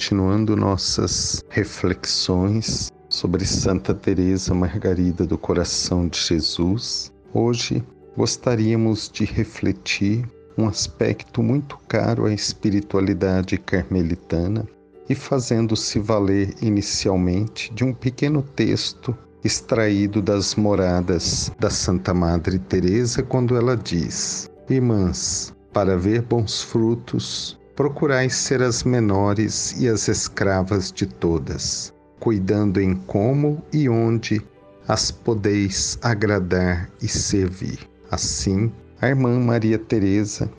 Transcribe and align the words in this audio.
continuando 0.00 0.56
nossas 0.56 1.44
reflexões 1.50 2.90
sobre 3.10 3.44
Santa 3.44 3.92
Teresa 3.92 4.54
Margarida 4.54 5.26
do 5.26 5.36
Coração 5.36 6.08
de 6.08 6.18
Jesus, 6.18 7.12
hoje 7.34 7.84
gostaríamos 8.16 9.10
de 9.12 9.26
refletir 9.26 10.26
um 10.56 10.66
aspecto 10.66 11.42
muito 11.42 11.76
caro 11.86 12.24
à 12.24 12.32
espiritualidade 12.32 13.58
carmelitana 13.58 14.66
e 15.06 15.14
fazendo-se 15.14 15.98
valer 15.98 16.54
inicialmente 16.62 17.70
de 17.74 17.84
um 17.84 17.92
pequeno 17.92 18.40
texto 18.42 19.14
extraído 19.44 20.22
das 20.22 20.54
moradas 20.54 21.52
da 21.60 21.68
Santa 21.68 22.14
Madre 22.14 22.58
Teresa 22.58 23.22
quando 23.22 23.54
ela 23.54 23.76
diz: 23.76 24.50
Irmãs, 24.66 25.54
para 25.74 25.98
ver 25.98 26.22
bons 26.22 26.62
frutos, 26.62 27.59
procurais 27.80 28.34
ser 28.34 28.60
as 28.60 28.84
menores 28.84 29.74
e 29.80 29.88
as 29.88 30.06
escravas 30.06 30.92
de 30.92 31.06
todas, 31.06 31.94
cuidando 32.18 32.78
em 32.78 32.94
como 32.94 33.64
e 33.72 33.88
onde 33.88 34.42
as 34.86 35.10
podeis 35.10 35.98
agradar 36.02 36.90
e 37.00 37.08
servir. 37.08 37.78
Assim, 38.10 38.70
a 39.00 39.08
irmã 39.08 39.40
Maria 39.40 39.78
Teresa 39.78 40.52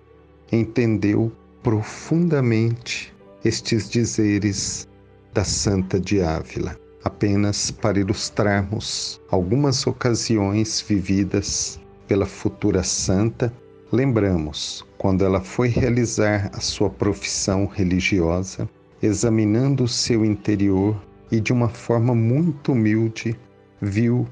entendeu 0.51 1.31
profundamente 1.61 3.13
estes 3.45 3.87
dizeres 3.87 4.87
da 5.31 5.43
Santa 5.43 5.99
de 5.99 6.23
Ávila, 6.23 6.75
apenas 7.03 7.69
para 7.69 7.99
ilustrarmos 7.99 9.21
algumas 9.29 9.85
ocasiões 9.85 10.81
vividas 10.81 11.79
pela 12.07 12.25
futura 12.25 12.81
santa, 12.81 13.53
lembramos 13.91 14.85
quando 14.97 15.25
ela 15.25 15.41
foi 15.41 15.67
realizar 15.67 16.49
a 16.53 16.61
sua 16.61 16.89
profissão 16.89 17.65
religiosa, 17.65 18.69
examinando 19.01 19.83
o 19.83 19.87
seu 19.87 20.23
interior 20.23 20.95
e 21.31 21.39
de 21.39 21.51
uma 21.51 21.67
forma 21.67 22.15
muito 22.15 22.71
humilde, 22.71 23.37
viu 23.81 24.27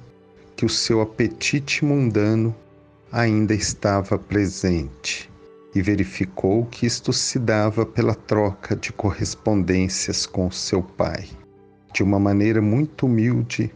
que 0.56 0.66
o 0.66 0.70
seu 0.70 1.02
apetite 1.02 1.84
mundano 1.84 2.56
ainda 3.12 3.54
estava 3.54 4.18
presente 4.18 5.30
e 5.76 5.82
verificou 5.82 6.66
que 6.66 6.86
isto 6.86 7.12
se 7.12 7.38
dava 7.38 7.86
pela 7.86 8.16
troca 8.16 8.76
de 8.76 8.94
correspondências 8.94 10.26
com 10.26 10.50
seu 10.50 10.82
pai. 10.82 11.28
De 11.94 12.04
uma 12.04 12.20
maneira 12.20 12.62
muito 12.62 13.06
humilde, 13.06 13.72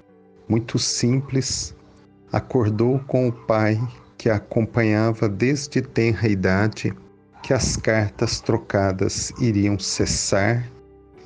muito 0.48 0.80
simples, 0.80 1.76
acordou 2.32 3.00
com 3.00 3.28
o 3.28 3.32
pai 3.32 3.80
que 4.24 4.30
a 4.30 4.36
acompanhava 4.36 5.28
desde 5.28 5.82
tenra 5.82 6.30
idade 6.30 6.94
que 7.42 7.54
as 7.54 7.76
cartas 7.76 8.40
trocadas 8.40 9.34
iriam 9.38 9.78
cessar 9.78 10.66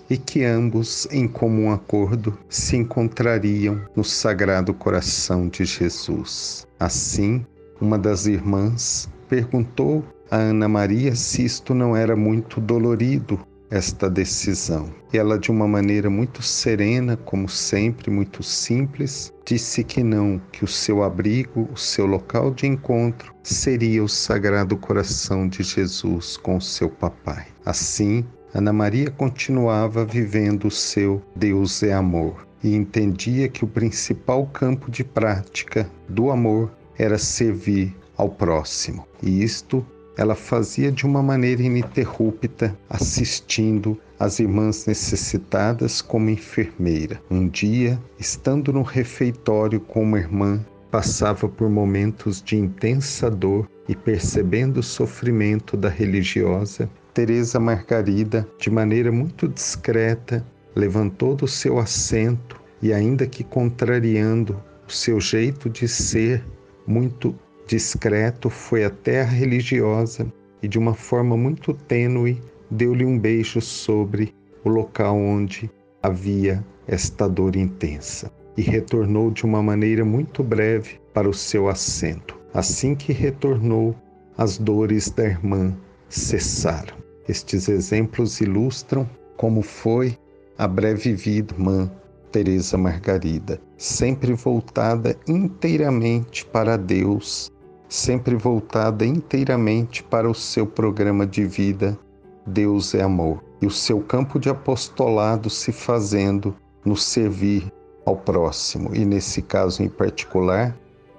e 0.10 0.18
que 0.18 0.44
ambos, 0.44 1.08
em 1.12 1.28
comum 1.28 1.72
acordo, 1.72 2.36
se 2.50 2.76
encontrariam 2.76 3.80
no 3.96 4.04
Sagrado 4.04 4.74
Coração 4.74 5.48
de 5.48 5.64
Jesus. 5.64 6.66
Assim, 6.80 7.46
uma 7.80 8.00
das 8.00 8.26
irmãs 8.26 9.08
perguntou 9.30 10.04
a 10.32 10.38
Ana 10.38 10.68
Maria 10.68 11.16
se 11.16 11.46
isto 11.46 11.76
não 11.76 11.96
era 11.96 12.16
muito 12.16 12.60
dolorido, 12.60 13.40
esta 13.70 14.10
decisão. 14.10 14.94
E 15.12 15.18
ela, 15.18 15.38
de 15.38 15.52
uma 15.52 15.68
maneira 15.68 16.10
muito 16.10 16.42
serena, 16.42 17.18
como 17.18 17.48
sempre, 17.50 18.10
muito 18.10 18.44
simples, 18.44 19.34
disse 19.46 19.84
que 19.84 20.04
não, 20.04 20.42
que 20.52 20.64
o 20.64 20.68
seu 20.68 21.04
abrigo, 21.04 21.68
o 21.72 21.78
seu 21.78 22.06
local 22.06 22.54
de 22.54 22.68
encontro 22.68 23.34
seria 23.44 24.04
o 24.04 24.10
Sagrado 24.10 24.78
Coração 24.78 25.48
de 25.48 25.64
Jesus 25.64 26.38
com 26.38 26.60
seu 26.60 26.90
papai. 26.90 27.48
Assim, 27.66 28.26
Ana 28.54 28.74
Maria 28.74 29.12
continuava 29.12 30.06
vivendo 30.06 30.66
o 30.66 30.72
seu 30.72 31.22
Deus 31.36 31.84
é 31.84 31.94
amor 31.94 32.48
e 32.64 32.76
entendia 32.76 33.48
que 33.48 33.64
o 33.64 33.68
principal 33.68 34.46
campo 34.48 34.90
de 34.90 35.04
prática 35.04 35.90
do 36.10 36.32
amor 36.32 36.72
era 36.98 37.18
servir 37.18 37.96
ao 38.18 38.30
próximo. 38.30 39.08
E 39.22 39.44
isto 39.44 39.86
ela 40.18 40.36
fazia 40.36 40.92
de 40.92 41.06
uma 41.06 41.22
maneira 41.22 41.62
ininterrupta, 41.62 42.76
assistindo 42.90 43.98
as 44.20 44.40
irmãs 44.40 44.88
necessitadas 44.88 46.02
como 46.02 46.30
enfermeira. 46.30 47.22
Um 47.30 47.48
dia, 47.48 48.02
estando 48.20 48.74
no 48.74 48.82
refeitório 48.82 49.80
com 49.80 50.02
uma 50.02 50.18
irmã, 50.18 50.66
passava 50.90 51.48
por 51.48 51.70
momentos 51.70 52.42
de 52.42 52.58
intensa 52.58 53.30
dor 53.30 53.70
e 53.88 53.96
percebendo 53.96 54.80
o 54.80 54.84
sofrimento 54.84 55.78
da 55.78 55.90
religiosa, 55.90 56.90
Teresa 57.14 57.60
Margarida, 57.60 58.48
de 58.60 58.70
maneira 58.70 59.12
muito 59.12 59.48
discreta, 59.48 60.46
levantou 60.76 61.36
do 61.36 61.48
seu 61.48 61.80
assento 61.80 62.60
e 62.82 62.94
ainda 62.94 63.26
que 63.26 63.44
contrariando 63.44 64.62
o 64.88 64.92
seu 64.92 65.20
jeito 65.20 65.70
de 65.70 65.88
ser 65.88 66.44
muito 66.86 67.36
discreto, 67.68 68.50
foi 68.50 68.86
até 68.86 69.22
a 69.22 69.26
religiosa 69.26 70.32
e, 70.64 70.68
de 70.68 70.80
uma 70.80 70.94
forma 70.94 71.38
muito 71.38 71.74
tênue, 71.74 72.42
deu-lhe 72.72 73.06
um 73.06 73.20
beijo 73.20 73.62
sobre 73.62 74.34
o 74.64 74.70
local 74.70 75.18
onde 75.18 75.70
havia 76.02 76.66
esta 76.88 77.28
dor 77.28 77.56
intensa 77.56 78.32
e 78.58 78.62
retornou 78.62 79.30
de 79.30 79.44
uma 79.44 79.62
maneira 79.62 80.04
muito 80.04 80.42
breve 80.42 81.00
para 81.14 81.30
o 81.30 81.34
seu 81.34 81.68
assento. 81.70 82.40
Assim 82.54 82.96
que 82.96 83.14
retornou, 83.14 83.96
as 84.38 84.58
dores 84.58 85.10
da 85.10 85.26
irmã 85.26 85.76
cessaram. 86.10 86.96
Estes 87.28 87.68
exemplos 87.68 88.40
ilustram 88.40 89.08
como 89.36 89.62
foi 89.62 90.18
a 90.58 90.68
breve 90.68 91.14
vida 91.14 91.54
irmã 91.54 91.92
Teresa 92.32 92.78
Margarida, 92.78 93.60
sempre 93.78 94.34
voltada 94.34 95.18
inteiramente 95.28 96.46
para 96.46 96.78
Deus, 96.78 97.52
sempre 97.90 98.36
voltada 98.36 99.06
inteiramente 99.06 100.04
para 100.04 100.30
o 100.30 100.36
seu 100.36 100.66
programa 100.66 101.26
de 101.26 101.46
vida, 101.46 101.98
Deus 102.46 102.94
é 102.94 103.02
amor, 103.02 103.44
e 103.62 103.66
o 103.66 103.72
seu 103.72 104.00
campo 104.02 104.40
de 104.40 104.50
apostolado 104.50 105.50
se 105.50 105.72
fazendo 105.72 106.56
no 106.86 106.96
servir 106.96 107.72
ao 108.06 108.16
próximo, 108.16 108.96
e 108.96 109.04
nesse 109.06 109.42
caso 109.42 109.84
em 109.84 109.90
particular, 109.90 110.78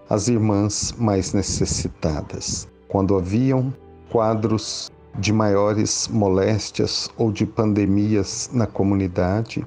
as 0.09 0.29
irmãs 0.29 0.95
mais 0.99 1.35
necessitadas. 1.35 2.67
Quando 2.89 3.17
haviam 3.17 3.73
quadros 4.11 4.91
de 5.19 5.33
maiores 5.33 6.09
moléstias 6.09 7.11
ou 7.17 7.31
de 7.31 7.45
pandemias 7.45 8.49
na 8.53 8.67
comunidade, 8.67 9.67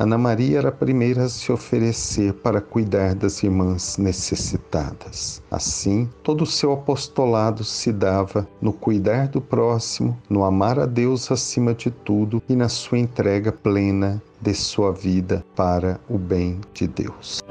Ana 0.00 0.16
Maria 0.16 0.56
era 0.56 0.70
a 0.70 0.72
primeira 0.72 1.24
a 1.24 1.28
se 1.28 1.52
oferecer 1.52 2.32
para 2.32 2.58
cuidar 2.58 3.14
das 3.14 3.42
irmãs 3.42 3.98
necessitadas. 3.98 5.42
Assim, 5.50 6.08
todo 6.22 6.44
o 6.44 6.46
seu 6.46 6.72
apostolado 6.72 7.62
se 7.64 7.92
dava 7.92 8.48
no 8.62 8.72
cuidar 8.72 9.28
do 9.28 9.42
próximo, 9.42 10.16
no 10.26 10.42
amar 10.42 10.78
a 10.78 10.86
Deus 10.86 11.30
acima 11.30 11.74
de 11.74 11.90
tudo 11.90 12.42
e 12.48 12.56
na 12.56 12.70
sua 12.70 12.98
entrega 12.98 13.52
plena 13.52 14.22
de 14.40 14.54
sua 14.54 14.90
vida 14.90 15.44
para 15.54 16.00
o 16.08 16.16
bem 16.16 16.58
de 16.72 16.88
Deus. 16.88 17.42